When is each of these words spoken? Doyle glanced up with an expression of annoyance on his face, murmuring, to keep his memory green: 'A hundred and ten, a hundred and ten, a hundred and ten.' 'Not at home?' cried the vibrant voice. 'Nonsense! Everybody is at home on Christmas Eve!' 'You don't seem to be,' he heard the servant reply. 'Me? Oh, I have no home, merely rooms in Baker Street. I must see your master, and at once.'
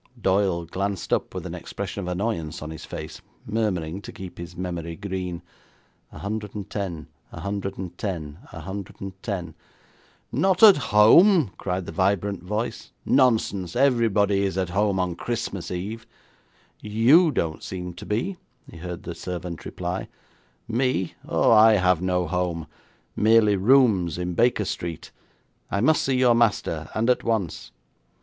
Doyle 0.19 0.65
glanced 0.65 1.13
up 1.13 1.35
with 1.35 1.45
an 1.45 1.53
expression 1.53 2.01
of 2.01 2.07
annoyance 2.11 2.63
on 2.63 2.71
his 2.71 2.85
face, 2.85 3.21
murmuring, 3.45 4.01
to 4.01 4.11
keep 4.11 4.39
his 4.39 4.57
memory 4.57 4.95
green: 4.95 5.43
'A 6.11 6.17
hundred 6.17 6.55
and 6.55 6.67
ten, 6.67 7.05
a 7.31 7.41
hundred 7.41 7.77
and 7.77 7.95
ten, 7.99 8.39
a 8.51 8.61
hundred 8.61 8.99
and 8.99 9.13
ten.' 9.21 9.53
'Not 10.31 10.63
at 10.63 10.77
home?' 10.89 11.51
cried 11.59 11.85
the 11.85 11.91
vibrant 11.91 12.41
voice. 12.41 12.91
'Nonsense! 13.05 13.75
Everybody 13.75 14.41
is 14.41 14.57
at 14.57 14.69
home 14.69 14.99
on 14.99 15.13
Christmas 15.15 15.69
Eve!' 15.69 16.07
'You 16.79 17.29
don't 17.29 17.61
seem 17.61 17.93
to 17.93 18.05
be,' 18.07 18.37
he 18.71 18.77
heard 18.77 19.03
the 19.03 19.13
servant 19.13 19.65
reply. 19.65 20.07
'Me? 20.67 21.13
Oh, 21.27 21.51
I 21.51 21.73
have 21.73 22.01
no 22.01 22.25
home, 22.25 22.65
merely 23.15 23.55
rooms 23.55 24.17
in 24.17 24.33
Baker 24.33 24.65
Street. 24.65 25.11
I 25.69 25.79
must 25.79 26.01
see 26.01 26.17
your 26.17 26.33
master, 26.33 26.89
and 26.95 27.07
at 27.07 27.23
once.' 27.23 27.71